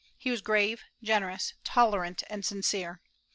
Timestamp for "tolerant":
1.63-2.23